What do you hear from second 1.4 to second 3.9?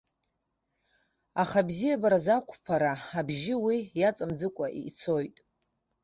Аха абзиабараз ақәԥара абжьы уи